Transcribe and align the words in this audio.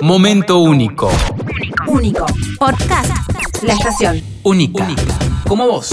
Momento 0.00 0.58
único. 0.58 1.10
Único. 1.86 2.26
Podcast. 2.58 3.10
La 3.62 3.74
estación. 3.74 4.22
Única. 4.42 4.86
Como 5.48 5.66
vos. 5.66 5.90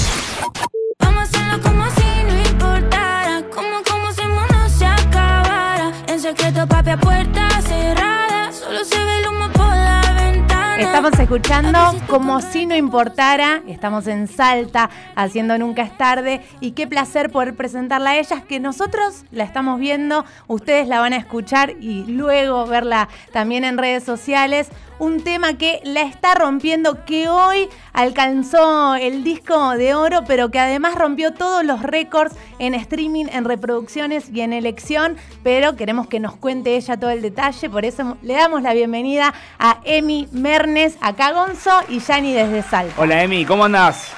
Vamos 0.99 1.19
a 1.19 1.23
hacerlo 1.23 1.61
como 1.61 1.85
si 1.91 2.23
no 2.27 2.49
importara. 2.49 3.43
Como, 3.53 3.81
como 3.89 4.11
si 4.11 4.21
el 4.21 4.29
mundo 4.29 4.55
se 4.77 4.85
acabara. 4.85 5.91
En 6.07 6.19
secreto, 6.19 6.67
papi, 6.67 6.89
a 6.91 6.97
puerta 6.99 7.61
cerrada. 7.61 8.51
Solo 8.51 8.83
se 8.83 8.97
ve 8.97 9.19
el 9.19 9.27
humo 9.27 9.49
por 9.53 9.67
la 9.67 10.01
ventana. 10.15 10.90
Estamos 11.01 11.19
escuchando 11.19 11.79
como 12.05 12.41
si 12.41 12.67
no 12.67 12.75
importara. 12.75 13.63
Estamos 13.67 14.05
en 14.05 14.27
Salta 14.27 14.91
haciendo 15.15 15.57
Nunca 15.57 15.81
es 15.81 15.97
tarde. 15.97 16.41
Y 16.59 16.73
qué 16.73 16.85
placer 16.85 17.31
poder 17.31 17.55
presentarla 17.55 18.11
a 18.11 18.17
ellas, 18.19 18.43
que 18.43 18.59
nosotros 18.59 19.23
la 19.31 19.43
estamos 19.43 19.79
viendo, 19.79 20.25
ustedes 20.45 20.87
la 20.87 20.99
van 20.99 21.13
a 21.13 21.17
escuchar 21.17 21.71
y 21.81 22.03
luego 22.03 22.67
verla 22.67 23.09
también 23.33 23.63
en 23.63 23.79
redes 23.79 24.03
sociales. 24.03 24.69
Un 24.99 25.23
tema 25.23 25.57
que 25.57 25.81
la 25.83 26.03
está 26.03 26.35
rompiendo, 26.35 27.03
que 27.05 27.27
hoy 27.27 27.67
alcanzó 27.91 28.93
el 28.93 29.23
disco 29.23 29.71
de 29.71 29.95
oro, 29.95 30.25
pero 30.27 30.51
que 30.51 30.59
además 30.59 30.93
rompió 30.93 31.33
todos 31.33 31.65
los 31.65 31.81
récords 31.81 32.35
en 32.59 32.75
streaming, 32.75 33.25
en 33.31 33.45
reproducciones 33.45 34.29
y 34.29 34.41
en 34.41 34.53
elección. 34.53 35.17
Pero 35.41 35.75
queremos 35.75 36.05
que 36.05 36.19
nos 36.19 36.35
cuente 36.35 36.75
ella 36.75 36.97
todo 36.97 37.09
el 37.09 37.23
detalle, 37.23 37.67
por 37.67 37.83
eso 37.83 38.15
le 38.21 38.35
damos 38.35 38.61
la 38.61 38.75
bienvenida 38.75 39.33
a 39.57 39.79
Emi 39.85 40.27
Mernes, 40.31 40.90
acá 41.01 41.31
Gonzo 41.31 41.71
y 41.87 41.99
Yani 41.99 42.33
desde 42.33 42.61
Salta. 42.63 42.93
Hola 42.99 43.23
Emi, 43.23 43.45
¿cómo 43.45 43.65
andás? 43.65 44.11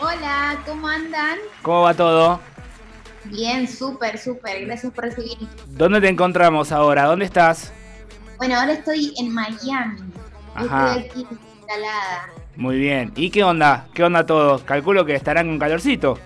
Hola, 0.00 0.58
¿cómo 0.66 0.88
andan? 0.88 1.38
¿Cómo 1.62 1.82
va 1.82 1.94
todo? 1.94 2.40
Bien, 3.24 3.68
súper, 3.68 4.18
súper. 4.18 4.64
Gracias 4.66 4.92
por 4.92 5.04
recibir. 5.04 5.36
¿Dónde 5.66 6.00
te 6.00 6.08
encontramos 6.08 6.72
ahora? 6.72 7.04
¿Dónde 7.04 7.26
estás? 7.26 7.72
Bueno, 8.38 8.58
ahora 8.58 8.72
estoy 8.72 9.12
en 9.18 9.32
Miami. 9.34 10.00
Ajá. 10.54 10.96
Estoy 10.96 11.10
aquí 11.10 11.26
instalada. 11.60 12.28
Muy 12.56 12.78
bien. 12.78 13.12
¿Y 13.14 13.30
qué 13.30 13.44
onda? 13.44 13.86
¿Qué 13.94 14.02
onda 14.02 14.24
todos? 14.24 14.62
Calculo 14.62 15.04
que 15.04 15.14
estarán 15.14 15.48
con 15.48 15.58
calorcito. 15.58 16.18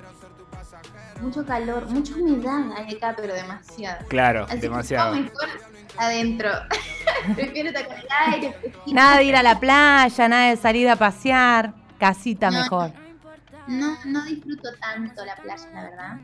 Mucho 1.20 1.45
calor, 1.47 1.86
mucha 1.89 2.14
humedad 2.14 2.72
hay 2.77 2.97
acá, 2.97 3.14
pero 3.17 3.34
demasiado. 3.34 4.05
Claro, 4.08 4.47
Así 4.48 4.58
demasiado. 4.58 5.14
que 5.14 5.30
adentro. 5.97 6.50
Prefiero 7.34 7.69
estar 7.69 7.87
con 7.87 7.97
el 7.97 8.06
aire. 8.33 8.55
Nada 8.92 9.19
de 9.19 9.25
ir 9.25 9.37
a 9.37 9.42
la 9.42 9.59
playa, 9.61 10.28
nada 10.28 10.51
de 10.51 10.56
salir 10.56 10.89
a 10.89 10.97
pasear, 10.97 11.73
casita 11.98 12.51
No, 12.51 12.62
mejor. 12.62 12.91
No, 13.67 13.97
no 14.05 14.25
disfruto 14.25 14.69
tanto 14.81 15.25
la 15.25 15.34
playa, 15.36 15.69
la 15.73 15.83
verdad. 15.83 16.19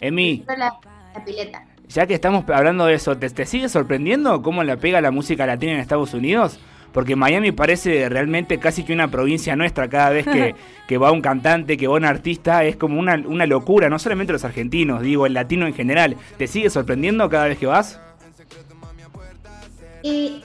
Emi, 0.00 0.44
la, 0.46 0.78
la 1.14 1.24
pileta. 1.24 1.64
ya 1.88 2.06
que 2.06 2.14
estamos 2.14 2.44
hablando 2.50 2.86
de 2.86 2.94
eso, 2.94 3.16
¿te, 3.16 3.30
te 3.30 3.46
sigue 3.46 3.68
sorprendiendo 3.68 4.42
cómo 4.42 4.62
la 4.64 4.76
pega 4.76 5.00
la 5.00 5.10
música 5.10 5.46
latina 5.46 5.72
en 5.72 5.78
Estados 5.78 6.12
Unidos? 6.14 6.58
Porque 6.92 7.16
Miami 7.16 7.50
parece 7.50 8.08
realmente 8.08 8.58
casi 8.58 8.84
que 8.84 8.92
una 8.92 9.08
provincia 9.08 9.56
nuestra 9.56 9.88
cada 9.88 10.10
vez 10.10 10.24
que, 10.26 10.54
que 10.88 10.98
va 10.98 11.10
un 11.10 11.22
cantante, 11.22 11.76
que 11.76 11.88
va 11.88 11.94
un 11.96 12.04
artista, 12.04 12.64
es 12.64 12.76
como 12.76 13.00
una, 13.00 13.14
una 13.26 13.46
locura, 13.46 13.88
no 13.88 13.98
solamente 13.98 14.32
los 14.32 14.44
argentinos, 14.44 15.02
digo, 15.02 15.26
el 15.26 15.34
latino 15.34 15.66
en 15.66 15.74
general. 15.74 16.16
¿Te 16.36 16.46
sigue 16.46 16.70
sorprendiendo 16.70 17.28
cada 17.28 17.46
vez 17.46 17.58
que 17.58 17.66
vas? 17.66 18.00
Eh, 20.06 20.42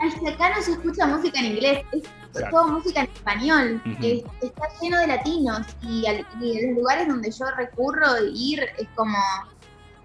hasta 0.00 0.30
acá 0.30 0.54
no 0.56 0.62
se 0.62 0.72
escucha 0.72 1.06
música 1.06 1.38
en 1.40 1.46
inglés, 1.46 1.84
es 1.92 2.02
Claro. 2.32 2.50
todo 2.50 2.68
música 2.68 3.00
en 3.00 3.10
español. 3.14 3.82
Es- 4.02 4.22
está 4.42 4.62
lleno 4.80 4.98
de 4.98 5.06
latinos 5.06 5.66
y, 5.82 6.06
al- 6.06 6.26
y 6.40 6.58
en 6.58 6.68
los 6.68 6.78
lugares 6.80 7.08
donde 7.08 7.30
yo 7.30 7.44
recurro 7.56 8.06
a 8.06 8.20
ir 8.34 8.60
es 8.78 8.88
como 8.94 9.16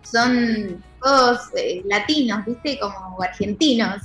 son 0.04 0.84
todos 1.04 1.40
eh, 1.58 1.82
latinos, 1.86 2.46
¿viste? 2.46 2.80
Como 2.80 3.22
argentinos. 3.22 4.02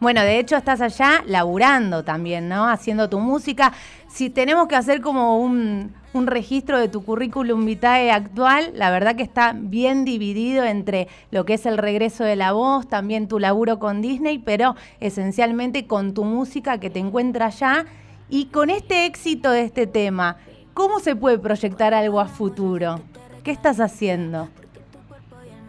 Bueno, 0.00 0.20
de 0.20 0.38
hecho 0.38 0.56
estás 0.56 0.80
allá 0.80 1.22
laburando 1.26 2.04
también, 2.04 2.48
¿no? 2.48 2.68
Haciendo 2.68 3.08
tu 3.08 3.18
música. 3.18 3.72
Si 4.08 4.28
tenemos 4.30 4.68
que 4.68 4.76
hacer 4.76 5.00
como 5.00 5.38
un, 5.40 5.94
un 6.12 6.26
registro 6.26 6.78
de 6.78 6.88
tu 6.88 7.04
currículum 7.04 7.64
vitae 7.64 8.10
actual, 8.10 8.70
la 8.74 8.90
verdad 8.90 9.16
que 9.16 9.22
está 9.22 9.52
bien 9.54 10.04
dividido 10.04 10.64
entre 10.64 11.08
lo 11.30 11.44
que 11.44 11.54
es 11.54 11.66
el 11.66 11.78
regreso 11.78 12.24
de 12.24 12.36
la 12.36 12.52
voz, 12.52 12.88
también 12.88 13.28
tu 13.28 13.38
laburo 13.38 13.78
con 13.78 14.00
Disney, 14.00 14.38
pero 14.38 14.74
esencialmente 15.00 15.86
con 15.86 16.14
tu 16.14 16.24
música 16.24 16.78
que 16.78 16.90
te 16.90 16.98
encuentra 16.98 17.46
allá. 17.46 17.86
Y 18.30 18.46
con 18.46 18.68
este 18.68 19.06
éxito 19.06 19.50
de 19.50 19.62
este 19.62 19.86
tema, 19.86 20.36
¿cómo 20.74 21.00
se 21.00 21.16
puede 21.16 21.38
proyectar 21.38 21.94
algo 21.94 22.20
a 22.20 22.26
futuro? 22.26 23.00
¿Qué 23.42 23.50
estás 23.50 23.80
haciendo? 23.80 24.50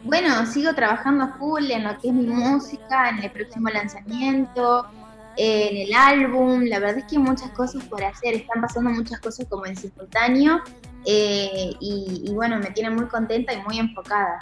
Bueno, 0.04 0.46
sigo 0.46 0.74
trabajando 0.74 1.30
full 1.38 1.72
en 1.72 1.84
lo 1.84 1.98
que 2.00 2.10
es 2.10 2.14
mi 2.14 2.26
música, 2.26 3.10
en 3.10 3.20
el 3.20 3.32
próximo 3.32 3.70
lanzamiento, 3.70 4.86
en 5.40 5.78
el 5.78 5.94
álbum. 5.94 6.64
La 6.66 6.80
verdad 6.80 6.98
es 6.98 7.06
que 7.06 7.16
hay 7.16 7.22
muchas 7.22 7.52
cosas 7.52 7.84
por 7.86 8.04
hacer, 8.04 8.36
están 8.36 8.62
pasando 8.62 8.90
muchas 8.90 9.20
cosas 9.20 9.48
como 9.50 9.66
en 9.66 9.76
simultáneo 9.76 10.62
eh, 11.06 11.72
y, 11.80 12.24
y 12.26 12.34
bueno, 12.34 12.60
me 12.60 12.72
tiene 12.72 12.90
muy 12.90 13.06
contenta 13.06 13.54
y 13.54 13.62
muy 13.62 13.80
enfocada. 13.80 14.38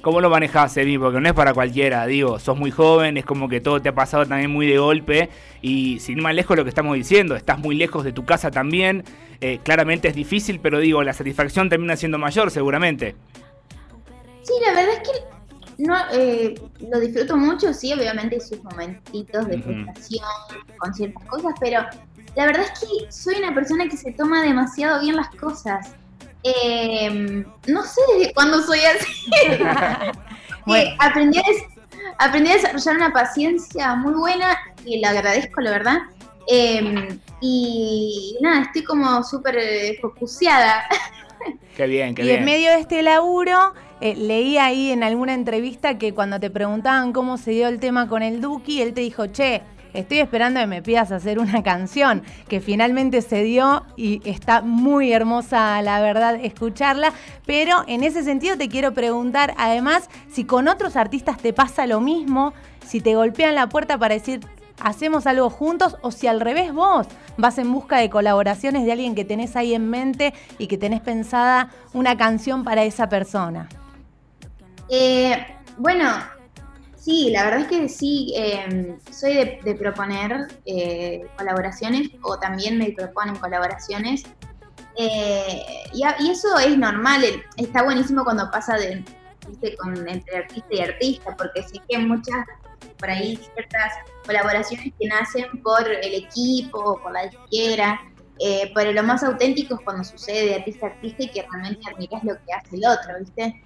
¿Cómo 0.00 0.20
lo 0.20 0.30
manejás, 0.30 0.76
Emi? 0.76 0.96
Porque 0.96 1.20
no 1.20 1.28
es 1.28 1.34
para 1.34 1.52
cualquiera, 1.52 2.06
digo, 2.06 2.38
sos 2.38 2.56
muy 2.56 2.70
joven, 2.70 3.16
es 3.16 3.24
como 3.24 3.48
que 3.48 3.60
todo 3.60 3.82
te 3.82 3.88
ha 3.88 3.94
pasado 3.94 4.24
también 4.26 4.50
muy 4.50 4.68
de 4.68 4.78
golpe 4.78 5.28
y 5.60 5.98
sin 5.98 6.18
ir 6.18 6.22
más 6.22 6.34
lejos 6.34 6.56
lo 6.56 6.62
que 6.62 6.68
estamos 6.68 6.94
diciendo, 6.94 7.34
estás 7.34 7.58
muy 7.58 7.74
lejos 7.74 8.04
de 8.04 8.12
tu 8.12 8.24
casa 8.24 8.52
también, 8.52 9.02
eh, 9.40 9.58
claramente 9.64 10.06
es 10.06 10.14
difícil, 10.14 10.60
pero 10.60 10.78
digo, 10.78 11.02
la 11.02 11.12
satisfacción 11.12 11.68
termina 11.68 11.96
siendo 11.96 12.16
mayor 12.16 12.52
seguramente. 12.52 13.16
Sí, 14.42 14.52
la 14.64 14.72
verdad 14.72 14.94
es 14.94 15.08
que 15.08 15.37
no 15.78 15.96
eh, 16.12 16.54
lo 16.90 17.00
disfruto 17.00 17.36
mucho, 17.36 17.72
sí, 17.72 17.92
obviamente 17.92 18.40
sus 18.40 18.62
momentitos 18.64 19.46
de 19.48 19.62
frustración 19.62 20.24
con 20.78 20.92
ciertas 20.94 21.24
cosas, 21.24 21.54
pero 21.60 21.84
la 22.36 22.46
verdad 22.46 22.64
es 22.72 22.80
que 22.80 23.10
soy 23.12 23.36
una 23.36 23.54
persona 23.54 23.88
que 23.88 23.96
se 23.96 24.12
toma 24.12 24.42
demasiado 24.42 25.00
bien 25.00 25.16
las 25.16 25.30
cosas. 25.36 25.94
Eh, 26.42 27.44
no 27.66 27.82
sé 27.84 28.00
desde 28.16 28.32
cuándo 28.34 28.60
soy 28.62 28.80
así. 28.80 29.30
Bueno. 30.66 30.90
Eh, 30.90 30.96
aprendí, 30.98 31.38
a 31.38 31.42
des- 31.48 31.64
aprendí 32.18 32.50
a 32.50 32.54
desarrollar 32.54 32.96
una 32.96 33.10
paciencia 33.12 33.94
muy 33.94 34.12
buena 34.12 34.58
y 34.84 35.00
la 35.00 35.10
agradezco, 35.10 35.62
la 35.62 35.70
verdad. 35.70 35.98
Eh, 36.46 37.18
y 37.40 38.36
nada, 38.42 38.62
estoy 38.64 38.84
como 38.84 39.22
súper 39.24 39.56
eh, 39.58 39.98
focuseada. 40.00 40.84
Qué 41.74 41.86
bien, 41.86 42.14
qué 42.14 42.22
y 42.22 42.26
bien. 42.26 42.38
en 42.40 42.44
medio 42.44 42.70
de 42.70 42.80
este 42.80 43.02
laburo, 43.02 43.72
eh, 44.00 44.14
leí 44.14 44.58
ahí 44.58 44.90
en 44.90 45.02
alguna 45.02 45.34
entrevista 45.34 45.98
que 45.98 46.14
cuando 46.14 46.38
te 46.38 46.50
preguntaban 46.50 47.12
cómo 47.12 47.36
se 47.36 47.50
dio 47.50 47.68
el 47.68 47.80
tema 47.80 48.08
con 48.08 48.22
el 48.22 48.40
Duki, 48.40 48.80
él 48.80 48.94
te 48.94 49.00
dijo, 49.00 49.26
che, 49.26 49.62
estoy 49.92 50.20
esperando 50.20 50.60
que 50.60 50.66
me 50.66 50.82
pidas 50.82 51.10
hacer 51.10 51.38
una 51.38 51.62
canción, 51.64 52.22
que 52.48 52.60
finalmente 52.60 53.22
se 53.22 53.42
dio 53.42 53.84
y 53.96 54.20
está 54.28 54.60
muy 54.60 55.12
hermosa, 55.12 55.82
la 55.82 56.00
verdad, 56.00 56.36
escucharla. 56.36 57.12
Pero 57.46 57.84
en 57.86 58.04
ese 58.04 58.22
sentido 58.22 58.56
te 58.56 58.68
quiero 58.68 58.94
preguntar, 58.94 59.54
además, 59.56 60.08
si 60.30 60.44
con 60.44 60.68
otros 60.68 60.96
artistas 60.96 61.38
te 61.38 61.52
pasa 61.52 61.86
lo 61.86 62.00
mismo, 62.00 62.52
si 62.86 63.00
te 63.00 63.14
golpean 63.14 63.54
la 63.54 63.68
puerta 63.68 63.98
para 63.98 64.14
decir, 64.14 64.40
hacemos 64.80 65.26
algo 65.26 65.50
juntos 65.50 65.96
o 66.02 66.10
si 66.10 66.26
al 66.26 66.40
revés 66.40 66.72
vos 66.72 67.06
vas 67.36 67.58
en 67.58 67.72
busca 67.72 67.98
de 67.98 68.10
colaboraciones 68.10 68.84
de 68.84 68.92
alguien 68.92 69.14
que 69.14 69.24
tenés 69.24 69.56
ahí 69.56 69.74
en 69.74 69.90
mente 69.90 70.34
y 70.58 70.68
que 70.68 70.78
tenés 70.78 71.00
pensada 71.00 71.70
una 71.92 72.16
canción 72.16 72.64
para 72.64 72.84
esa 72.84 73.08
persona. 73.08 73.68
Eh, 74.88 75.46
bueno, 75.76 76.06
sí, 76.96 77.30
la 77.30 77.44
verdad 77.44 77.60
es 77.60 77.68
que 77.68 77.88
sí, 77.88 78.32
eh, 78.36 78.96
soy 79.10 79.34
de, 79.34 79.74
proponer 79.74 80.48
eh, 80.66 81.26
colaboraciones 81.36 82.10
o 82.22 82.38
también 82.38 82.78
me 82.78 82.92
proponen 82.92 83.36
colaboraciones. 83.36 84.24
Eh, 84.96 85.62
y, 85.94 86.02
y 86.02 86.30
eso 86.30 86.58
es 86.58 86.76
normal, 86.76 87.22
está 87.56 87.84
buenísimo 87.84 88.24
cuando 88.24 88.50
pasa 88.50 88.76
de, 88.76 89.04
¿viste? 89.48 89.76
Con, 89.76 90.08
entre 90.08 90.38
artista 90.38 90.68
y 90.70 90.80
artista, 90.80 91.36
porque 91.36 91.62
sé 91.62 91.80
que 91.88 91.98
muchas, 91.98 92.44
por 92.98 93.10
ahí 93.10 93.36
ciertas 93.54 93.92
colaboraciones 94.26 94.92
que 94.98 95.06
nacen 95.06 95.46
por 95.62 95.88
el 95.88 96.14
equipo, 96.14 97.00
por 97.00 97.12
la 97.12 97.28
disquera, 97.28 98.00
eh, 98.40 98.70
pero 98.74 98.92
lo 98.92 99.02
más 99.02 99.22
auténtico 99.24 99.74
es 99.74 99.80
cuando 99.80 100.04
sucede 100.04 100.46
de 100.46 100.54
artista 100.56 100.86
a 100.86 100.90
artista 100.90 101.22
y 101.24 101.28
que 101.28 101.42
realmente 101.42 101.90
admiras 101.90 102.24
lo 102.24 102.34
que 102.34 102.52
hace 102.52 102.76
el 102.76 102.86
otro, 102.86 103.18
¿viste? 103.20 103.62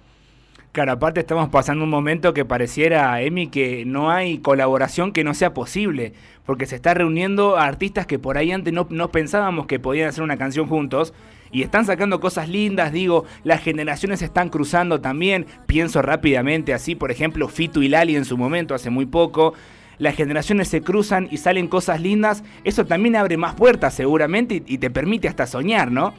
Claro, 0.73 0.93
aparte 0.93 1.19
estamos 1.19 1.49
pasando 1.49 1.83
un 1.83 1.91
momento 1.91 2.33
que 2.33 2.45
pareciera, 2.45 3.21
Emi, 3.21 3.45
que 3.45 3.85
no 3.85 4.09
hay 4.09 4.39
colaboración 4.39 5.11
que 5.11 5.23
no 5.23 5.35
sea 5.35 5.53
posible, 5.53 6.13
porque 6.47 6.65
se 6.65 6.75
está 6.75 6.95
reuniendo 6.95 7.57
a 7.57 7.65
artistas 7.65 8.07
que 8.07 8.17
por 8.17 8.39
ahí 8.39 8.51
antes 8.51 8.73
no, 8.73 8.87
no 8.89 9.11
pensábamos 9.11 9.67
que 9.67 9.79
podían 9.79 10.09
hacer 10.09 10.23
una 10.23 10.37
canción 10.37 10.67
juntos, 10.67 11.13
y 11.51 11.61
están 11.61 11.85
sacando 11.85 12.19
cosas 12.19 12.49
lindas, 12.49 12.91
digo, 12.91 13.25
las 13.43 13.61
generaciones 13.61 14.17
se 14.17 14.25
están 14.25 14.49
cruzando 14.49 14.99
también, 14.99 15.45
pienso 15.67 16.01
rápidamente 16.01 16.73
así, 16.73 16.95
por 16.95 17.11
ejemplo, 17.11 17.47
Fito 17.49 17.83
y 17.83 17.87
Lali 17.87 18.15
en 18.15 18.25
su 18.25 18.35
momento, 18.35 18.73
hace 18.73 18.89
muy 18.89 19.05
poco, 19.05 19.53
las 19.99 20.15
generaciones 20.15 20.69
se 20.69 20.81
cruzan 20.81 21.27
y 21.29 21.37
salen 21.37 21.67
cosas 21.67 22.01
lindas, 22.01 22.43
eso 22.63 22.87
también 22.87 23.15
abre 23.15 23.37
más 23.37 23.53
puertas 23.53 23.93
seguramente 23.93 24.63
y, 24.65 24.79
te 24.79 24.89
permite 24.89 25.27
hasta 25.27 25.45
soñar, 25.45 25.91
¿no? 25.91 26.15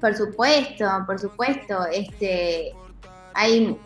Por 0.00 0.14
supuesto, 0.14 0.86
por 1.04 1.18
supuesto. 1.18 1.76
Este, 1.92 2.72
hay 3.34 3.76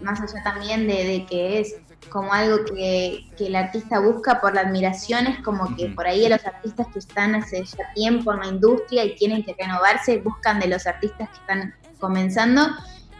más 0.00 0.20
allá 0.20 0.42
también 0.42 0.86
de, 0.86 1.04
de 1.04 1.26
que 1.26 1.60
es 1.60 1.76
como 2.10 2.32
algo 2.34 2.64
que, 2.64 3.24
que 3.38 3.46
el 3.46 3.56
artista 3.56 4.00
busca 4.00 4.40
por 4.40 4.54
la 4.54 4.62
admiración, 4.62 5.26
es 5.28 5.40
como 5.40 5.74
que 5.76 5.88
por 5.90 6.06
ahí 6.06 6.26
a 6.26 6.30
los 6.30 6.44
artistas 6.44 6.86
que 6.92 6.98
están 6.98 7.34
hace 7.34 7.64
ya 7.64 7.92
tiempo 7.94 8.32
en 8.34 8.40
la 8.40 8.46
industria 8.48 9.04
y 9.04 9.14
tienen 9.14 9.42
que 9.44 9.54
renovarse, 9.58 10.18
buscan 10.18 10.58
de 10.60 10.66
los 10.68 10.86
artistas 10.86 11.28
que 11.30 11.36
están 11.36 11.74
comenzando 12.00 12.66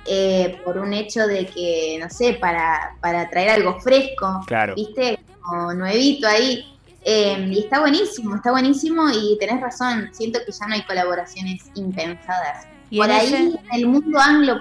eh, 0.04 0.60
por 0.64 0.78
un 0.78 0.92
hecho 0.92 1.26
de 1.28 1.46
que, 1.46 1.96
no 2.02 2.10
sé, 2.10 2.34
para, 2.34 2.96
para 3.00 3.30
traer 3.30 3.50
algo 3.50 3.80
fresco, 3.80 4.40
Claro. 4.46 4.74
¿viste? 4.74 5.20
Como 5.40 5.72
nuevito 5.74 6.26
ahí. 6.26 6.68
Eh, 7.04 7.48
y 7.50 7.60
está 7.60 7.80
buenísimo, 7.80 8.34
está 8.36 8.50
buenísimo 8.50 9.08
y 9.10 9.36
tenés 9.38 9.60
razón, 9.60 10.10
siento 10.12 10.38
que 10.44 10.52
ya 10.52 10.66
no 10.66 10.74
hay 10.74 10.82
colaboraciones 10.84 11.62
impensadas. 11.74 12.66
Y 12.90 12.98
Por 12.98 13.10
ahí, 13.10 13.26
ese- 13.26 13.36
en 13.38 13.58
el 13.72 13.86
mundo 13.86 14.18
anglo, 14.20 14.60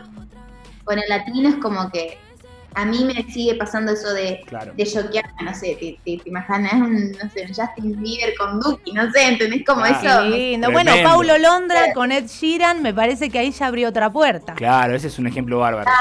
con 0.83 0.97
el 0.99 1.05
latino 1.09 1.49
es 1.49 1.55
como 1.55 1.89
que 1.91 2.17
a 2.73 2.85
mí 2.85 3.03
me 3.03 3.29
sigue 3.31 3.55
pasando 3.55 3.91
eso 3.91 4.13
de, 4.13 4.41
Claro. 4.47 4.71
de 4.73 4.83
no 5.43 5.53
sé, 5.53 5.75
te, 5.77 5.99
te, 6.05 6.23
te 6.23 6.29
imaginas 6.29 6.73
un, 6.73 7.11
no 7.11 7.29
sé, 7.29 7.45
un 7.45 7.53
Justin 7.53 8.01
Bieber 8.01 8.33
con 8.37 8.61
Duki, 8.61 8.93
no 8.93 9.11
sé, 9.11 9.27
¿entendés? 9.27 9.63
Como 9.65 9.83
Ah. 9.83 9.89
eso. 9.89 10.21
Lindo. 10.29 10.71
Bueno. 10.71 10.93
Paulo 11.03 11.37
Londra 11.37 11.93
con 11.93 12.11
Ed 12.13 12.27
Sheeran, 12.27 12.81
me 12.81 12.93
parece 12.93 13.29
que 13.29 13.39
ahí 13.39 13.51
ya 13.51 13.67
abrió 13.67 13.89
otra 13.89 14.09
puerta. 14.09 14.53
Claro, 14.53 14.95
ese 14.95 15.07
es 15.07 15.19
un 15.19 15.27
ejemplo 15.27 15.59
bárbaro. 15.59 15.91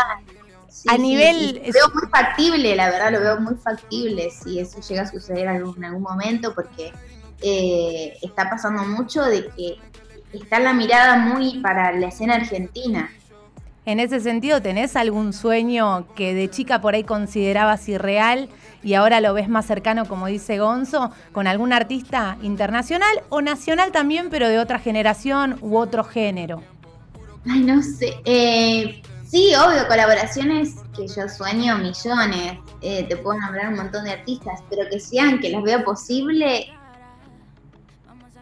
Sí, 0.68 0.88
A 0.88 0.94
sí, 0.94 1.02
nivel- 1.02 1.60
sí. 1.64 1.66
Lo 1.66 1.72
veo 1.72 1.88
muy 1.94 2.08
factible, 2.10 2.76
la 2.76 2.88
verdad, 2.90 3.10
lo 3.10 3.20
veo 3.20 3.40
muy 3.40 3.56
factible 3.56 4.30
si 4.30 4.60
eso 4.60 4.80
llega 4.80 5.02
a 5.02 5.10
suceder 5.10 5.48
algún- 5.48 5.76
en 5.76 5.84
algún 5.86 6.02
momento, 6.02 6.54
porque 6.54 6.92
eh, 7.42 8.16
está 8.22 8.48
pasando 8.50 8.84
mucho 8.84 9.22
de 9.22 9.48
que 9.56 9.76
está 10.32 10.60
la 10.60 10.72
mirada 10.72 11.16
muy 11.16 11.58
para 11.60 11.90
la 11.92 12.08
escena 12.08 12.34
argentina. 12.36 13.10
En 13.86 13.98
ese 13.98 14.20
sentido, 14.20 14.60
¿tenés 14.60 14.94
algún 14.94 15.32
sueño 15.32 16.06
que 16.14 16.34
de 16.34 16.48
chica 16.50 16.80
por 16.80 16.94
ahí 16.94 17.02
considerabas 17.02 17.88
irreal 17.88 18.48
y 18.82 18.94
ahora 18.94 19.20
lo 19.20 19.34
ves 19.34 19.48
más 19.48 19.66
cercano, 19.66 20.06
como 20.06 20.26
dice 20.26 20.58
Gonzo, 20.58 21.10
con 21.32 21.46
algún 21.46 21.72
artista 21.72 22.36
internacional 22.42 23.22
o 23.30 23.40
nacional 23.40 23.90
también, 23.90 24.28
pero 24.30 24.48
de 24.48 24.58
otra 24.58 24.78
generación 24.78 25.56
u 25.60 25.76
otro 25.76 26.04
género? 26.04 26.62
Ay, 27.50 27.60
no 27.60 27.82
sé. 27.82 28.14
Eh, 28.26 29.02
sí, 29.26 29.52
obvio, 29.54 29.88
colaboraciones 29.88 30.74
que 30.94 31.08
yo 31.08 31.28
sueño 31.28 31.78
millones. 31.78 32.58
Eh, 32.82 33.04
te 33.08 33.16
puedo 33.16 33.40
nombrar 33.40 33.68
un 33.70 33.76
montón 33.76 34.04
de 34.04 34.12
artistas, 34.12 34.60
pero 34.68 34.88
que 34.90 35.00
sean, 35.00 35.38
que 35.40 35.48
las 35.48 35.62
veo 35.62 35.82
posible. 35.84 36.68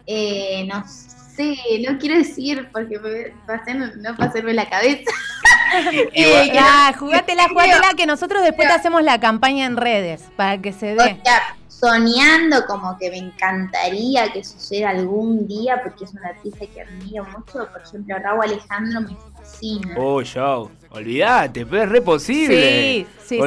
Eh, 0.05 0.65
no 0.67 0.83
sé, 0.87 1.55
no 1.87 1.97
quiero 1.97 2.17
decir 2.17 2.67
porque 2.73 2.99
me 2.99 3.53
hacer- 3.53 3.97
no 3.97 4.15
hacerme 4.17 4.53
la 4.53 4.67
cabeza. 4.69 5.11
Eh, 6.13 6.49
que 6.51 6.53
no- 6.53 6.59
Ah, 6.61 6.93
jugátela, 6.97 7.47
jugátela, 7.47 7.89
que 7.95 8.05
nosotros 8.05 8.41
después 8.43 8.67
te 8.67 8.73
hacemos 8.73 9.03
la 9.03 9.19
campaña 9.19 9.65
en 9.65 9.77
redes 9.77 10.23
para 10.35 10.57
que 10.59 10.73
se 10.73 10.93
O 10.93 10.95
dé. 11.03 11.19
sea, 11.23 11.55
soñando 11.67 12.65
como 12.65 12.97
que 12.97 13.09
me 13.09 13.17
encantaría 13.17 14.31
que 14.33 14.43
suceda 14.43 14.89
algún 14.89 15.47
día, 15.47 15.81
porque 15.83 16.03
es 16.05 16.13
un 16.13 16.25
artista 16.25 16.65
que 16.73 16.81
admiro 16.81 17.23
mucho. 17.25 17.67
Por 17.71 17.81
ejemplo, 17.85 18.17
Raúl 18.21 18.43
Alejandro 18.45 19.01
me 19.01 19.15
fascina. 19.37 19.95
Oh, 19.97 20.21
show. 20.23 20.69
Olvídate, 20.91 21.65
pero 21.65 21.83
es 21.83 21.89
re 21.89 22.01
posible. 22.01 22.61
Sí, 22.81 23.07
sí, 23.19 23.35
sí. 23.35 23.39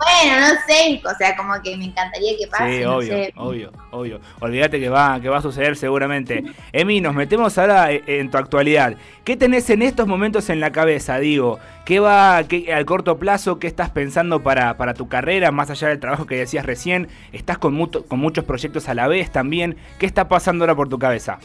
Bueno, 0.00 0.40
no 0.40 0.46
sé, 0.66 1.02
o 1.04 1.14
sea, 1.18 1.36
como 1.36 1.52
que 1.62 1.76
me 1.76 1.84
encantaría 1.84 2.32
que 2.38 2.46
pase, 2.46 2.78
Sí, 2.78 2.84
no 2.84 2.96
obvio, 2.96 3.12
sé. 3.12 3.32
obvio, 3.36 3.72
obvio. 3.90 4.20
Olvídate 4.40 4.80
que 4.80 4.88
va, 4.88 5.20
que 5.20 5.28
va 5.28 5.38
a 5.38 5.42
suceder 5.42 5.76
seguramente. 5.76 6.42
Emi, 6.72 7.02
nos 7.02 7.14
metemos 7.14 7.58
ahora 7.58 7.92
e- 7.92 8.02
en 8.06 8.30
tu 8.30 8.38
actualidad. 8.38 8.94
¿Qué 9.24 9.36
tenés 9.36 9.68
en 9.68 9.82
estos 9.82 10.06
momentos 10.06 10.48
en 10.48 10.58
la 10.60 10.72
cabeza, 10.72 11.18
digo? 11.18 11.58
¿Qué 11.84 12.00
va 12.00 12.42
qué, 12.48 12.72
al 12.72 12.86
corto 12.86 13.18
plazo? 13.18 13.58
¿Qué 13.58 13.66
estás 13.66 13.90
pensando 13.90 14.42
para, 14.42 14.76
para 14.78 14.94
tu 14.94 15.06
carrera, 15.08 15.50
más 15.50 15.68
allá 15.70 15.88
del 15.88 16.00
trabajo 16.00 16.24
que 16.26 16.36
decías 16.36 16.64
recién? 16.64 17.08
¿Estás 17.32 17.58
con, 17.58 17.74
muto- 17.74 18.06
con 18.06 18.18
muchos 18.20 18.44
proyectos 18.44 18.88
a 18.88 18.94
la 18.94 19.06
vez 19.06 19.30
también? 19.30 19.76
¿Qué 19.98 20.06
está 20.06 20.28
pasando 20.28 20.64
ahora 20.64 20.74
por 20.74 20.88
tu 20.88 20.98
cabeza? 20.98 21.38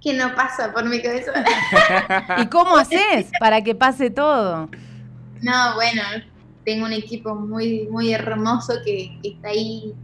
Que 0.00 0.14
no 0.14 0.32
pasa 0.36 0.72
por 0.72 0.84
mi 0.84 1.02
cabeza. 1.02 1.32
¿Y 2.38 2.46
cómo 2.46 2.76
haces 2.76 3.30
para 3.40 3.62
que 3.62 3.74
pase 3.74 4.10
todo? 4.10 4.68
no, 5.42 5.74
bueno, 5.74 6.02
tengo 6.68 6.84
un 6.84 6.92
equipo 6.92 7.34
muy, 7.34 7.88
muy 7.90 8.12
hermoso 8.12 8.74
que, 8.84 9.18
está 9.22 9.48
ahí 9.48 9.94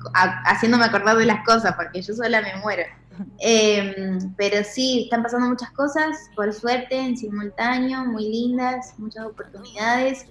haciéndome 0.47 0.87
acordar 0.87 1.15
de 1.19 1.27
las 1.27 1.45
cosas, 1.45 1.75
porque 1.77 2.01
yo 2.01 2.15
sola 2.15 2.41
me 2.41 2.57
muero. 2.63 2.85
Eh, 3.39 4.19
pero 4.39 4.65
sí, 4.65 5.03
están 5.05 5.23
pasando 5.23 5.47
muchas 5.47 5.71
cosas, 5.73 6.31
por 6.35 6.51
suerte, 6.55 6.97
en 6.99 7.19
simultáneo, 7.19 8.07
muy 8.07 8.31
lindas, 8.31 8.95
muchas 8.97 9.27
oportunidades, 9.27 10.25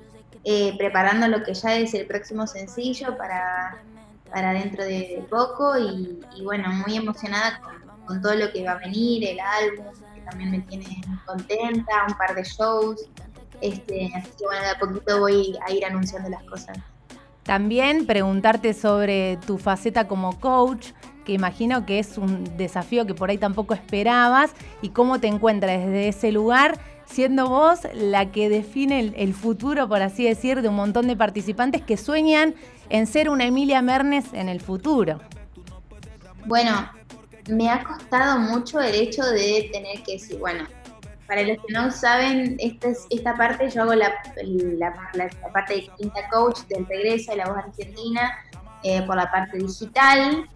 eh, 0.44 0.76
preparando 0.80 1.28
lo 1.28 1.44
que 1.44 1.54
ya 1.54 1.76
es 1.76 1.94
el 1.94 2.08
próximo 2.08 2.48
sencillo 2.48 3.16
para, 3.16 3.84
para 4.32 4.54
dentro 4.54 4.84
de 4.84 5.24
poco 5.30 5.78
y, 5.78 6.20
bueno, 6.44 6.68
muy 6.70 6.98
emocionada 6.98 7.62
con, 7.62 8.06
con 8.08 8.22
todo 8.24 8.34
lo 8.34 8.52
que 8.52 8.66
va 8.66 8.72
a 8.72 8.80
venir, 8.80 9.24
el 9.24 9.40
álbum, 9.40 9.86
que 10.16 10.22
también 10.22 10.50
me 10.50 10.62
tiene 10.62 11.00
contenta, 11.28 12.06
un 12.08 12.18
par 12.18 12.34
de 12.34 12.44
shows, 12.44 13.08
este, 13.64 14.12
así 14.16 14.30
que 14.38 14.46
bueno, 14.46 14.62
de 14.62 14.70
a 14.70 14.80
poquito 14.80 15.20
voy 15.20 15.58
a 15.66 15.72
ir 15.72 15.86
anunciando 15.86 16.30
las 16.30 16.44
cosas. 16.44 16.78
También 17.44 18.06
preguntarte 18.06 18.74
sobre 18.74 19.38
tu 19.38 19.58
faceta 19.58 20.08
como 20.08 20.40
coach, 20.40 20.92
que 21.26 21.34
imagino 21.34 21.86
que 21.86 22.00
es 22.00 22.18
un 22.18 22.58
desafío 22.58 23.06
que 23.06 23.14
por 23.14 23.30
ahí 23.30 23.38
tampoco 23.38 23.74
esperabas, 23.74 24.52
y 24.82 24.90
cómo 24.90 25.20
te 25.20 25.28
encuentras 25.28 25.80
desde 25.80 26.10
ese 26.10 26.32
lugar, 26.32 26.80
siendo 27.06 27.48
vos 27.48 27.80
la 27.94 28.32
que 28.32 28.50
define 28.50 29.00
el, 29.00 29.14
el 29.18 29.34
futuro, 29.34 29.88
por 29.88 30.02
así 30.02 30.26
decir, 30.26 30.62
de 30.62 30.70
un 30.70 30.76
montón 30.76 31.08
de 31.08 31.16
participantes 31.16 31.82
que 31.82 31.98
sueñan 31.98 32.56
en 32.90 33.08
ser 33.08 33.30
una 33.30 33.46
Emilia 33.46 33.82
Mernes 33.82 34.26
en 34.34 34.50
el 34.50 34.62
futuro. 34.62 35.20
Bueno, 36.46 36.90
me 37.50 37.70
ha 37.70 37.84
costado 37.84 38.40
mucho 38.40 38.80
el 38.80 38.96
hecho 38.96 39.24
de 39.24 39.70
tener 39.72 40.02
que 40.04 40.14
decir, 40.14 40.38
bueno, 40.40 40.66
para 41.28 41.42
los 41.44 41.58
que 41.66 41.74
no 41.74 41.90
saben, 41.92 42.56
esta, 42.60 42.90
es- 42.90 43.06
esta 43.10 43.36
parte 43.36 43.70
yo 43.70 43.84
hago 43.84 43.94
la, 43.96 44.12
la- 44.44 44.94
la- 45.14 45.30
la 45.42 45.50
parte 45.54 45.76
de 45.76 45.90
quinta 45.98 46.28
coach 46.32 46.60
del 46.70 46.86
regreso 46.86 47.32
de 47.32 47.38
la 47.38 47.46
voz 47.48 47.58
argentina 47.58 48.32
eh, 48.84 49.02
por 49.04 49.16
la 49.16 49.32
parte 49.32 49.58
digital. 49.58 50.48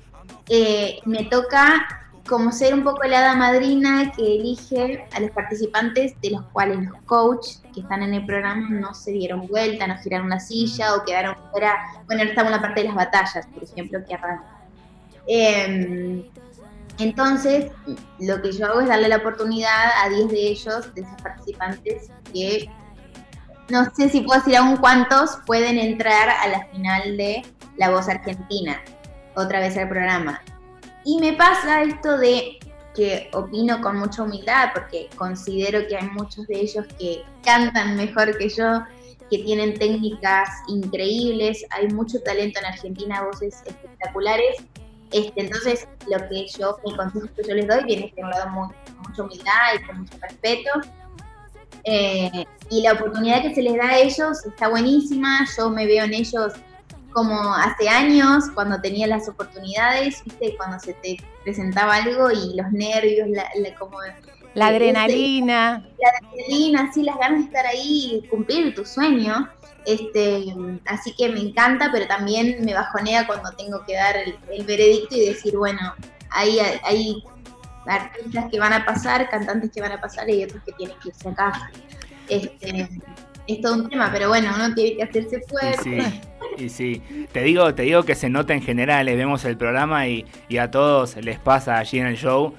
Eh, 0.49 0.99
me 1.05 1.23
toca 1.25 1.87
como 2.27 2.51
ser 2.51 2.73
un 2.73 2.83
poco 2.83 3.03
la 3.05 3.19
hada 3.19 3.35
madrina 3.35 4.11
que 4.13 4.21
elige 4.35 5.05
a 5.13 5.19
los 5.21 5.31
participantes 5.31 6.19
de 6.21 6.31
los 6.31 6.43
cuales 6.51 6.79
los 6.83 7.01
coaches 7.05 7.63
que 7.73 7.79
están 7.79 8.03
en 8.03 8.13
el 8.13 8.25
programa 8.25 8.67
no 8.69 8.93
se 8.93 9.11
dieron 9.11 9.47
vuelta, 9.47 9.87
no 9.87 9.97
giraron 9.99 10.27
la 10.29 10.41
silla 10.41 10.95
o 10.95 11.05
quedaron 11.05 11.37
fuera. 11.51 11.77
Bueno, 12.05 12.21
ahora 12.23 12.31
estamos 12.31 12.51
en 12.51 12.55
la 12.57 12.61
parte 12.61 12.81
de 12.81 12.87
las 12.87 12.95
batallas, 12.95 13.47
por 13.47 13.63
ejemplo, 13.63 13.99
que 14.05 14.13
arranca. 14.13 14.43
Em, 15.25 16.23
entonces, 16.99 17.71
lo 18.19 18.41
que 18.41 18.51
yo 18.51 18.65
hago 18.65 18.81
es 18.81 18.87
darle 18.87 19.07
la 19.07 19.17
oportunidad 19.17 19.91
a 20.03 20.09
10 20.09 20.29
de 20.29 20.47
ellos, 20.47 20.93
de 20.95 21.01
esos 21.01 21.21
participantes, 21.21 22.09
que 22.33 22.69
no 23.69 23.85
sé 23.95 24.09
si 24.09 24.21
puedo 24.21 24.39
decir 24.39 24.57
aún 24.57 24.77
cuántos 24.77 25.37
pueden 25.45 25.77
entrar 25.77 26.29
a 26.29 26.47
la 26.47 26.65
final 26.67 27.17
de 27.17 27.43
La 27.77 27.89
Voz 27.91 28.07
Argentina, 28.07 28.81
otra 29.35 29.59
vez 29.59 29.77
al 29.77 29.89
programa. 29.89 30.41
Y 31.03 31.19
me 31.19 31.33
pasa 31.33 31.83
esto 31.83 32.17
de 32.17 32.57
que 32.95 33.29
opino 33.33 33.79
con 33.81 33.97
mucha 33.99 34.23
humildad, 34.23 34.69
porque 34.73 35.07
considero 35.15 35.87
que 35.87 35.97
hay 35.97 36.07
muchos 36.09 36.47
de 36.47 36.61
ellos 36.61 36.85
que 36.97 37.23
cantan 37.43 37.95
mejor 37.95 38.35
que 38.37 38.49
yo, 38.49 38.83
que 39.29 39.37
tienen 39.39 39.77
técnicas 39.77 40.49
increíbles, 40.67 41.63
hay 41.69 41.89
mucho 41.89 42.19
talento 42.21 42.59
en 42.59 42.65
Argentina, 42.65 43.23
voces 43.23 43.61
espectaculares. 43.65 44.55
Este, 45.11 45.41
entonces, 45.41 45.87
lo 46.09 46.17
que 46.27 46.47
yo, 46.47 46.77
el 46.85 46.97
consejo 46.97 47.27
que 47.35 47.43
yo 47.47 47.55
les 47.55 47.67
doy 47.67 47.83
viene 47.85 48.13
con 48.15 48.25
mucha 49.07 49.23
humildad 49.23 49.51
y 49.81 49.85
con 49.85 49.99
mucho 50.01 50.17
respeto. 50.21 50.69
Eh, 51.83 52.45
y 52.69 52.81
la 52.81 52.93
oportunidad 52.93 53.41
que 53.41 53.55
se 53.55 53.61
les 53.61 53.77
da 53.77 53.87
a 53.89 53.97
ellos 53.99 54.45
está 54.45 54.67
buenísima. 54.67 55.47
Yo 55.57 55.69
me 55.69 55.85
veo 55.85 56.03
en 56.05 56.13
ellos 56.13 56.53
como 57.13 57.53
hace 57.55 57.87
años, 57.89 58.43
cuando 58.53 58.79
tenía 58.81 59.07
las 59.07 59.27
oportunidades, 59.29 60.21
¿viste? 60.25 60.55
Cuando 60.57 60.77
se 60.79 60.93
te 60.93 61.17
presentaba 61.43 61.95
algo 61.95 62.29
y 62.29 62.55
los 62.55 62.71
nervios, 62.71 63.27
la, 63.29 63.47
la- 63.55 63.73
como 63.75 63.97
La 64.57 64.69
Sí, 64.69 64.75
adrenalina. 64.75 65.87
la 65.99 66.09
adrenalina, 66.29 66.81
así 66.89 67.03
las 67.03 67.17
ganas 67.17 67.39
de 67.39 67.45
estar 67.45 67.65
ahí 67.65 68.21
y 68.23 68.27
cumplir 68.27 68.73
tu 68.75 68.85
sueño. 68.85 69.49
Este, 69.85 70.45
así 70.85 71.13
que 71.15 71.29
me 71.29 71.39
encanta, 71.39 71.89
pero 71.91 72.07
también 72.07 72.57
me 72.65 72.73
bajonea 72.73 73.25
cuando 73.27 73.51
tengo 73.53 73.83
que 73.85 73.95
dar 73.95 74.17
el, 74.17 74.37
el 74.51 74.65
veredicto 74.65 75.15
y 75.15 75.27
decir, 75.29 75.55
bueno, 75.57 75.79
hay, 76.31 76.59
hay 76.83 77.23
artistas 77.85 78.45
que 78.51 78.59
van 78.59 78.73
a 78.73 78.85
pasar, 78.85 79.29
cantantes 79.29 79.71
que 79.71 79.81
van 79.81 79.93
a 79.93 80.01
pasar 80.01 80.29
y 80.29 80.43
otros 80.43 80.61
que 80.65 80.73
tienen 80.73 80.97
que 81.01 81.09
irse 81.09 81.29
a 81.29 81.35
casa. 81.35 81.71
Este, 82.27 82.89
es 83.47 83.61
todo 83.61 83.75
un 83.75 83.89
tema, 83.89 84.09
pero 84.11 84.27
bueno, 84.29 84.51
uno 84.55 84.73
tiene 84.73 84.97
que 84.97 85.03
hacerse 85.03 85.45
Y 85.47 85.49
fuerte. 85.49 85.81
sí, 85.83 86.21
y 86.57 86.69
sí. 86.69 87.01
Te 87.31 87.41
digo, 87.43 87.73
te 87.75 87.83
digo 87.83 88.03
que 88.03 88.15
se 88.15 88.29
nota 88.29 88.53
en 88.53 88.61
general, 88.61 89.05
les 89.05 89.15
vemos 89.17 89.45
el 89.45 89.57
programa 89.57 90.07
y, 90.07 90.25
y 90.49 90.57
a 90.57 90.69
todos 90.71 91.15
les 91.17 91.39
pasa 91.39 91.77
allí 91.77 91.99
en 91.99 92.07
el 92.07 92.17
show. 92.17 92.55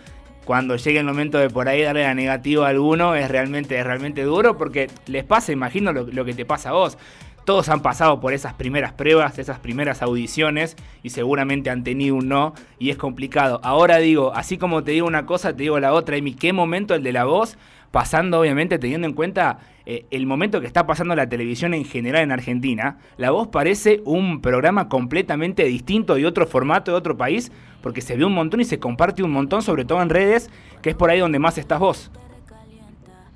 Cuando 0.48 0.76
llegue 0.76 0.98
el 0.98 1.04
momento 1.04 1.36
de 1.36 1.50
por 1.50 1.68
ahí 1.68 1.82
darle 1.82 2.04
la 2.04 2.14
negativa 2.14 2.64
a 2.64 2.70
alguno, 2.70 3.14
es 3.14 3.28
realmente, 3.30 3.78
es 3.78 3.84
realmente 3.84 4.22
duro 4.22 4.56
porque 4.56 4.88
les 5.04 5.22
pasa, 5.22 5.52
imagino, 5.52 5.92
lo, 5.92 6.24
que 6.24 6.32
te 6.32 6.46
pasa 6.46 6.70
a 6.70 6.72
vos. 6.72 6.96
todos 7.44 7.68
han 7.68 7.82
pasado 7.82 8.18
por 8.18 8.32
esas 8.32 8.54
primeras 8.54 8.94
pruebas, 8.94 9.38
esas 9.38 9.58
primeras 9.58 10.00
audiciones 10.00 10.74
y 11.02 11.10
seguramente 11.10 11.68
han 11.68 11.84
tenido 11.84 12.14
un 12.16 12.28
no 12.28 12.54
y 12.78 12.88
es 12.88 12.96
complicado. 12.96 13.60
Ahora 13.62 13.98
digo, 13.98 14.32
así 14.34 14.56
como 14.56 14.82
te 14.82 14.92
digo 14.92 15.06
una 15.06 15.26
cosa, 15.26 15.54
te 15.54 15.64
digo 15.64 15.78
la 15.80 15.92
otra. 15.92 16.16
Emi, 16.16 16.32
¿qué 16.32 16.54
momento 16.54 16.94
el 16.94 17.02
de 17.02 17.12
la 17.12 17.24
voz? 17.24 17.58
Pasando, 17.90 18.40
obviamente, 18.40 18.78
teniendo 18.78 19.06
en 19.06 19.12
cuenta 19.12 19.58
eh, 19.90 20.04
el 20.10 20.26
momento 20.26 20.60
que 20.60 20.66
está 20.66 20.86
pasando 20.86 21.16
la 21.16 21.30
televisión 21.30 21.72
en 21.72 21.86
general 21.86 22.22
en 22.22 22.30
Argentina, 22.30 22.98
La 23.16 23.30
Voz 23.30 23.48
parece 23.48 24.02
un 24.04 24.42
programa 24.42 24.90
completamente 24.90 25.64
distinto 25.64 26.14
de 26.14 26.26
otro 26.26 26.46
formato, 26.46 26.90
de 26.90 26.98
otro 26.98 27.16
país, 27.16 27.50
porque 27.80 28.02
se 28.02 28.14
ve 28.14 28.26
un 28.26 28.34
montón 28.34 28.60
y 28.60 28.66
se 28.66 28.78
comparte 28.78 29.22
un 29.22 29.30
montón, 29.30 29.62
sobre 29.62 29.86
todo 29.86 30.02
en 30.02 30.10
redes, 30.10 30.50
que 30.82 30.90
es 30.90 30.94
por 30.94 31.08
ahí 31.08 31.20
donde 31.20 31.38
más 31.38 31.56
estás 31.56 31.80
vos. 31.80 32.10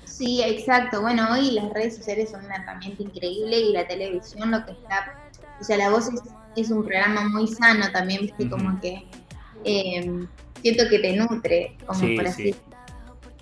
Sí, 0.04 0.42
exacto. 0.44 1.00
Bueno, 1.00 1.26
hoy 1.32 1.52
las 1.52 1.72
redes 1.72 1.96
sociales 1.96 2.28
son 2.32 2.44
una 2.44 2.56
herramienta 2.56 3.02
increíble 3.02 3.58
y 3.58 3.72
la 3.72 3.86
televisión 3.86 4.50
lo 4.50 4.62
que 4.66 4.72
está, 4.72 5.30
o 5.58 5.64
sea, 5.64 5.78
La 5.78 5.88
Voz 5.88 6.10
es, 6.54 6.70
un 6.70 6.84
programa 6.84 7.30
muy 7.30 7.48
sano 7.48 7.90
también, 7.92 8.20
viste, 8.20 8.50
como 8.50 8.78
que 8.78 9.06
eh, 9.64 10.26
siento 10.60 10.84
que 10.90 10.98
te 10.98 11.16
nutre, 11.16 11.78
como 11.86 12.14
por 12.14 12.26
así 12.26 12.54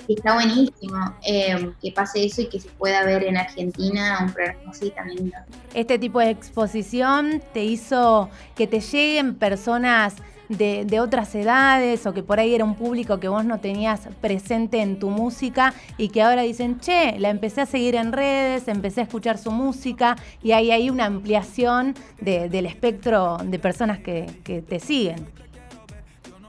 está 0.08 0.34
buenísimo 0.34 1.14
eh, 1.26 1.72
que 1.80 1.92
pase 1.92 2.24
eso 2.24 2.42
y 2.42 2.48
que 2.48 2.60
se 2.60 2.68
pueda 2.70 3.04
ver 3.04 3.24
en 3.24 3.36
Argentina 3.36 4.18
un 4.22 4.32
programa 4.32 4.70
así 4.70 4.90
también. 4.90 5.32
Este 5.74 5.98
tipo 5.98 6.20
de 6.20 6.30
exposición 6.30 7.42
te 7.52 7.64
hizo 7.64 8.28
que 8.54 8.66
te 8.66 8.80
lleguen 8.80 9.34
personas 9.34 10.16
de, 10.50 10.84
de, 10.84 10.98
otras 10.98 11.32
edades 11.36 12.04
o 12.06 12.12
que 12.12 12.24
por 12.24 12.40
ahí 12.40 12.54
era 12.54 12.64
un 12.64 12.74
público 12.74 13.20
que 13.20 13.28
vos 13.28 13.44
no 13.44 13.60
tenías 13.60 14.00
presente 14.20 14.80
en 14.80 14.98
tu 14.98 15.08
música 15.08 15.72
y 15.96 16.08
que 16.08 16.22
ahora 16.22 16.42
dicen, 16.42 16.80
che, 16.80 17.18
la 17.20 17.30
empecé 17.30 17.60
a 17.60 17.66
seguir 17.66 17.94
en 17.94 18.10
redes, 18.10 18.66
empecé 18.66 19.00
a 19.00 19.04
escuchar 19.04 19.38
su 19.38 19.52
música 19.52 20.16
y 20.42 20.50
hay 20.52 20.72
ahí 20.72 20.90
una 20.90 21.06
ampliación 21.06 21.94
del 22.20 22.66
espectro 22.66 23.38
de 23.44 23.58
personas 23.60 24.00
que, 24.00 24.26
que, 24.42 24.60
te 24.60 24.80
siguen. 24.80 25.28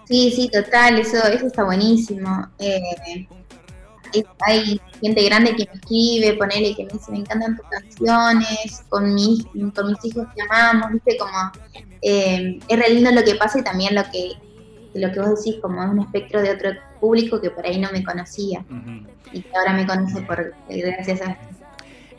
Sí, 0.05 0.31
sí, 0.31 0.49
total, 0.49 0.97
eso, 0.97 1.17
eso 1.27 1.45
está 1.45 1.63
buenísimo. 1.63 2.47
Eh, 2.57 3.27
hay 4.45 4.79
gente 5.01 5.23
grande 5.25 5.55
que 5.55 5.65
me 5.65 5.73
escribe, 5.73 6.33
ponele 6.33 6.75
que 6.75 6.85
me 6.85 6.93
dice, 6.93 7.11
me 7.11 7.19
encantan 7.19 7.57
tus 7.57 7.65
canciones, 7.67 8.83
con 8.89 9.13
mis, 9.13 9.45
con 9.45 9.87
mis 9.87 10.05
hijos 10.05 10.27
te 10.35 10.41
amamos, 10.43 10.91
viste, 10.91 11.17
como 11.17 11.51
eh, 12.01 12.59
es 12.67 12.79
re 12.79 12.89
lindo 12.93 13.11
lo 13.11 13.23
que 13.23 13.35
pasa 13.35 13.59
y 13.59 13.63
también 13.63 13.95
lo 13.95 14.03
que, 14.11 14.33
lo 14.93 15.11
que 15.11 15.19
vos 15.19 15.43
decís, 15.43 15.61
como 15.61 15.83
es 15.83 15.89
un 15.89 15.99
espectro 15.99 16.41
de 16.41 16.51
otro 16.51 16.71
público 16.99 17.41
que 17.41 17.49
por 17.49 17.65
ahí 17.65 17.79
no 17.79 17.91
me 17.91 18.03
conocía 18.03 18.65
y 19.31 19.41
que 19.41 19.57
ahora 19.57 19.73
me 19.73 19.87
conoce 19.87 20.21
por 20.21 20.53
gracias 20.69 21.21
a 21.21 21.37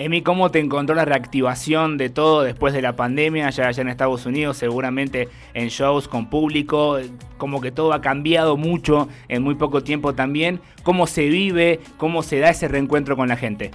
Emi, 0.04 0.21
¿cómo 0.21 0.50
te 0.50 0.59
encontró 0.59 0.97
la 0.97 1.04
reactivación 1.04 1.97
de 1.97 2.11
todo 2.11 2.42
después 2.42 2.75
de 2.75 2.82
la 2.82 2.97
pandemia 2.97 3.49
ya 3.50 3.68
allá 3.68 3.82
en 3.82 3.88
Estados 3.88 4.26
Unidos? 4.26 4.56
Seguramente 4.56 5.28
en 5.54 5.68
shows 5.68 6.09
con 6.09 6.28
público, 6.28 6.99
como 7.38 7.61
que 7.61 7.71
todo 7.71 7.92
ha 7.92 8.00
cambiado 8.00 8.56
mucho 8.56 9.09
en 9.28 9.44
muy 9.44 9.54
poco 9.54 9.85
tiempo 9.85 10.12
también. 10.12 10.61
¿Cómo 10.82 11.06
se 11.06 11.28
vive? 11.28 11.78
¿Cómo 11.99 12.25
se 12.25 12.40
da 12.40 12.50
ese 12.50 12.66
reencuentro 12.66 13.16
con 13.16 13.28
la 13.28 13.37
gente? 13.37 13.71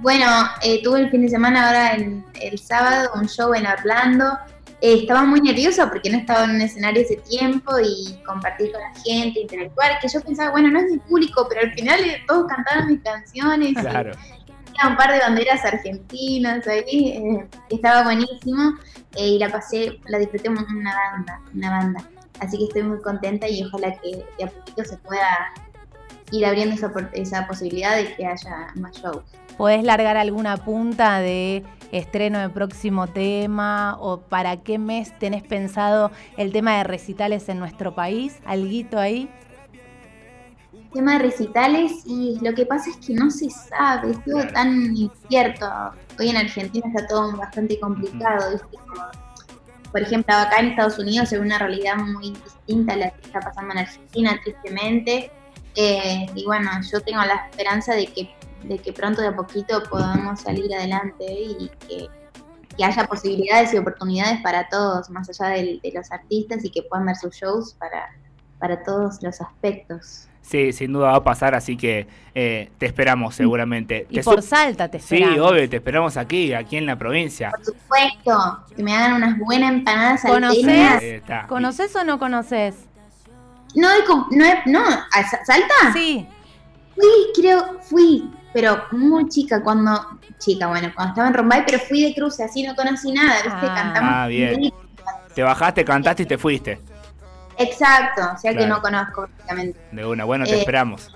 Bueno, 0.00 0.26
eh, 0.62 0.80
tuve 0.82 1.00
el 1.00 1.10
fin 1.10 1.20
de 1.20 1.28
semana 1.28 1.66
ahora 1.66 1.92
el, 2.40 2.58
sábado 2.58 3.10
un 3.16 3.28
show 3.28 3.52
en 3.52 3.66
Orlando. 3.66 4.24
Eh, 4.80 5.00
estaba 5.02 5.24
muy 5.24 5.42
nerviosa 5.42 5.90
porque 5.90 6.08
no 6.08 6.16
estaba 6.16 6.44
en 6.44 6.52
un 6.52 6.60
escenario 6.62 7.02
ese 7.02 7.16
tiempo 7.16 7.72
y 7.78 8.14
compartir 8.24 8.72
con 8.72 8.80
la 8.80 8.94
gente, 9.04 9.40
intelectual, 9.40 9.98
que 10.00 10.08
yo 10.08 10.22
pensaba, 10.22 10.52
bueno, 10.52 10.70
no 10.70 10.78
es 10.78 10.90
mi 10.90 10.98
público, 11.00 11.46
pero 11.50 11.68
al 11.68 11.74
final 11.74 12.00
eh, 12.00 12.22
todos 12.26 12.46
cantaron 12.46 12.86
mis 12.86 13.02
canciones. 13.02 13.74
Claro 13.74 14.12
un 14.88 14.96
par 14.96 15.12
de 15.12 15.18
banderas 15.18 15.64
argentinas 15.64 16.66
ahí, 16.66 17.08
eh, 17.08 17.46
estaba 17.70 18.02
buenísimo 18.04 18.74
eh, 19.16 19.28
y 19.28 19.38
la 19.38 19.48
pasé, 19.50 19.98
la 20.06 20.18
disfruté 20.18 20.48
una 20.48 20.64
banda, 20.64 21.40
una 21.54 21.70
banda. 21.70 22.04
Así 22.40 22.56
que 22.58 22.64
estoy 22.64 22.82
muy 22.84 23.00
contenta 23.00 23.48
y 23.48 23.62
ojalá 23.62 23.92
que 24.00 24.24
de 24.38 24.44
a 24.44 24.48
poquito 24.48 24.84
se 24.84 24.96
pueda 24.98 25.52
ir 26.32 26.46
abriendo 26.46 26.74
esa, 26.74 26.92
esa 27.12 27.46
posibilidad 27.46 27.96
de 27.96 28.14
que 28.14 28.26
haya 28.26 28.68
más 28.76 28.92
shows. 28.96 29.22
¿Podés 29.56 29.84
largar 29.84 30.16
alguna 30.16 30.56
punta 30.56 31.18
de 31.18 31.64
estreno 31.92 32.38
de 32.38 32.48
próximo 32.48 33.08
tema 33.08 33.96
o 34.00 34.20
para 34.20 34.58
qué 34.58 34.78
mes 34.78 35.16
tenés 35.18 35.42
pensado 35.42 36.10
el 36.36 36.52
tema 36.52 36.78
de 36.78 36.84
recitales 36.84 37.48
en 37.48 37.58
nuestro 37.58 37.94
país? 37.94 38.38
¿Alguito 38.46 38.98
ahí? 38.98 39.28
Tema 40.92 41.14
de 41.14 41.20
recitales 41.20 42.02
y 42.04 42.38
lo 42.42 42.54
que 42.54 42.66
pasa 42.66 42.90
es 42.90 42.96
que 43.04 43.14
no 43.14 43.30
se 43.30 43.48
sabe, 43.50 44.12
es 44.12 44.24
todo 44.24 44.46
tan 44.52 44.96
incierto. 44.96 45.66
Hoy 46.18 46.30
en 46.30 46.36
Argentina 46.36 46.86
está 46.88 47.06
todo 47.06 47.36
bastante 47.36 47.78
complicado. 47.78 48.60
Por 49.90 50.02
ejemplo, 50.02 50.34
acá 50.34 50.58
en 50.58 50.66
Estados 50.66 50.98
Unidos 50.98 51.32
es 51.32 51.40
una 51.40 51.58
realidad 51.58 51.96
muy 51.96 52.30
distinta 52.30 52.94
a 52.94 52.96
la 52.96 53.10
que 53.10 53.26
está 53.26 53.40
pasando 53.40 53.72
en 53.72 53.78
Argentina, 53.78 54.38
tristemente. 54.42 55.30
Eh, 55.76 56.26
y 56.34 56.44
bueno, 56.44 56.70
yo 56.90 57.00
tengo 57.00 57.22
la 57.22 57.46
esperanza 57.50 57.94
de 57.94 58.06
que, 58.06 58.34
de 58.64 58.78
que 58.78 58.92
pronto 58.92 59.22
de 59.22 59.28
a 59.28 59.36
poquito 59.36 59.82
podamos 59.88 60.40
salir 60.40 60.72
adelante 60.74 61.24
y 61.28 61.70
que, 61.88 62.08
haya 62.82 63.06
posibilidades 63.06 63.74
y 63.74 63.76
oportunidades 63.76 64.40
para 64.40 64.66
todos, 64.70 65.10
más 65.10 65.28
allá 65.28 65.54
de, 65.54 65.92
los 65.92 66.10
artistas 66.10 66.64
y 66.64 66.70
que 66.70 66.82
puedan 66.84 67.04
ver 67.04 67.16
sus 67.16 67.34
shows 67.34 67.74
para, 67.74 68.08
para 68.60 68.84
todos 68.84 69.22
los 69.22 69.40
aspectos. 69.40 70.28
Sí, 70.42 70.72
sin 70.72 70.92
duda 70.92 71.12
va 71.12 71.16
a 71.16 71.24
pasar, 71.24 71.54
así 71.54 71.76
que 71.76 72.08
eh, 72.34 72.70
te 72.78 72.86
esperamos 72.86 73.34
seguramente. 73.34 74.06
Y 74.10 74.20
por 74.20 74.42
Salta 74.42 74.88
te 74.88 74.98
esperamos. 74.98 75.34
Sí, 75.34 75.40
obvio, 75.40 75.70
te 75.70 75.76
esperamos 75.76 76.16
aquí, 76.16 76.52
aquí 76.52 76.76
en 76.76 76.86
la 76.86 76.96
provincia. 76.96 77.50
Por 77.50 77.64
supuesto, 77.64 78.64
que 78.74 78.82
me 78.82 78.94
hagan 78.94 79.14
unas 79.14 79.38
buenas 79.38 79.72
empanadas 79.72 80.22
¿Conoces? 80.22 81.22
¿Conoces 81.48 81.94
o 81.96 82.04
no 82.04 82.18
conoces? 82.18 82.74
No, 83.76 83.88
no, 84.32 84.44
no, 84.66 84.84
¿Salta? 85.44 85.74
Sí. 85.92 86.26
Fui, 86.94 87.04
creo, 87.36 87.80
fui, 87.82 88.30
pero 88.52 88.82
muy 88.90 89.28
chica, 89.28 89.62
cuando, 89.62 90.18
chica, 90.38 90.66
bueno, 90.66 90.90
cuando 90.94 91.12
estaba 91.12 91.28
en 91.28 91.34
Rombay, 91.34 91.62
pero 91.64 91.78
fui 91.78 92.02
de 92.02 92.14
cruce, 92.14 92.42
así 92.42 92.64
no 92.64 92.74
conocí 92.74 93.12
nada, 93.12 93.36
¿viste? 93.36 93.66
Ah. 93.68 93.74
Cantamos. 93.74 94.10
Ah, 94.12 94.26
bien. 94.26 94.72
Te 95.34 95.42
bajaste, 95.42 95.84
cantaste 95.84 96.24
y 96.24 96.26
te 96.26 96.36
fuiste. 96.36 96.80
Exacto, 97.58 98.22
o 98.34 98.38
sea 98.38 98.54
que 98.54 98.66
no 98.66 98.80
conozco 98.80 99.26
prácticamente. 99.26 99.78
De 99.92 100.06
una, 100.06 100.24
bueno, 100.24 100.44
te 100.44 100.54
eh, 100.54 100.58
esperamos. 100.60 101.14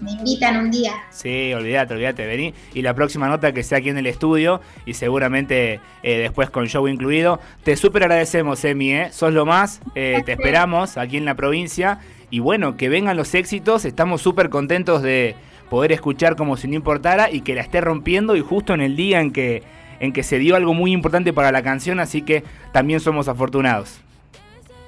Me 0.00 0.12
invitan 0.12 0.56
un 0.56 0.70
día. 0.70 0.94
Sí, 1.10 1.52
olvídate, 1.52 1.92
olvídate, 1.92 2.26
vení. 2.26 2.54
Y 2.72 2.80
la 2.80 2.94
próxima 2.94 3.28
nota 3.28 3.52
que 3.52 3.62
sea 3.62 3.78
aquí 3.78 3.90
en 3.90 3.98
el 3.98 4.06
estudio 4.06 4.62
y 4.86 4.94
seguramente 4.94 5.80
eh, 6.02 6.18
después 6.18 6.48
con 6.48 6.66
show 6.68 6.88
incluido. 6.88 7.38
Te 7.64 7.76
súper 7.76 8.04
agradecemos, 8.04 8.64
Emi, 8.64 8.92
¿eh? 8.92 9.12
Sos 9.12 9.34
lo 9.34 9.44
más. 9.44 9.82
Eh, 9.94 10.22
te 10.24 10.32
esperamos 10.32 10.96
aquí 10.96 11.18
en 11.18 11.26
la 11.26 11.34
provincia. 11.34 11.98
Y 12.30 12.38
bueno, 12.38 12.78
que 12.78 12.88
vengan 12.88 13.16
los 13.16 13.34
éxitos. 13.34 13.84
Estamos 13.84 14.22
súper 14.22 14.48
contentos 14.48 15.02
de 15.02 15.36
poder 15.68 15.92
escuchar 15.92 16.34
como 16.34 16.56
si 16.56 16.66
no 16.66 16.76
importara 16.76 17.30
y 17.30 17.42
que 17.42 17.54
la 17.54 17.60
esté 17.60 17.82
rompiendo 17.82 18.36
y 18.36 18.40
justo 18.40 18.72
en 18.72 18.80
el 18.80 18.96
día 18.96 19.20
en 19.20 19.32
que, 19.32 19.62
en 20.00 20.14
que 20.14 20.22
se 20.22 20.38
dio 20.38 20.56
algo 20.56 20.72
muy 20.72 20.92
importante 20.92 21.34
para 21.34 21.52
la 21.52 21.62
canción. 21.62 22.00
Así 22.00 22.22
que 22.22 22.42
también 22.72 23.00
somos 23.00 23.28
afortunados. 23.28 24.00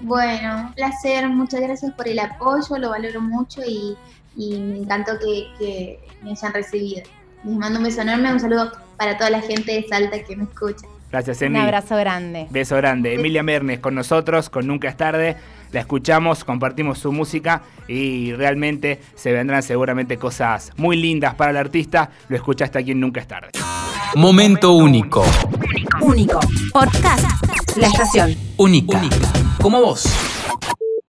Bueno, 0.02 0.66
un 0.66 0.72
placer, 0.74 1.28
muchas 1.28 1.60
gracias 1.60 1.92
por 1.92 2.08
el 2.08 2.18
apoyo, 2.18 2.76
lo 2.78 2.90
valoro 2.90 3.20
mucho 3.20 3.60
y, 3.66 3.96
me 4.36 4.78
encantó 4.78 5.12
que, 5.18 5.98
me 6.22 6.32
hayan 6.32 6.52
recibido. 6.52 7.02
Les 7.44 7.56
mando 7.56 7.78
un 7.78 7.84
beso 7.84 8.02
enorme, 8.02 8.32
un 8.32 8.40
saludo 8.40 8.72
para 8.96 9.16
toda 9.16 9.30
la 9.30 9.40
gente 9.40 9.72
de 9.72 9.86
Salta 9.88 10.22
que 10.22 10.36
me 10.36 10.44
escucha. 10.44 10.86
Gracias, 11.10 11.42
Emi. 11.42 11.58
Un 11.58 11.64
abrazo 11.64 11.96
grande. 11.96 12.46
Beso 12.50 12.76
grande. 12.76 13.14
Emilia 13.14 13.42
Mernes 13.42 13.80
con 13.80 13.94
nosotros, 13.94 14.48
con 14.48 14.66
Nunca 14.66 14.88
es 14.88 14.96
tarde. 14.96 15.36
La 15.70 15.80
escuchamos, 15.80 16.44
compartimos 16.44 16.98
su 16.98 17.12
música 17.12 17.62
y 17.86 18.32
realmente 18.32 19.00
se 19.14 19.32
vendrán 19.32 19.62
seguramente 19.62 20.16
cosas 20.16 20.72
muy 20.76 20.96
lindas 20.96 21.34
para 21.34 21.50
el 21.50 21.56
artista. 21.58 22.10
Lo 22.28 22.36
escuchaste 22.36 22.78
aquí 22.78 22.92
en 22.92 23.00
Nunca 23.00 23.20
es 23.20 23.28
tarde. 23.28 23.50
Momento 24.14 24.72
único. 24.72 25.24
Único. 26.02 26.38
Podcast. 26.72 27.24
La 27.76 27.86
estación. 27.86 28.36
Única. 28.58 29.00
Como 29.60 29.80
vos. 29.80 30.04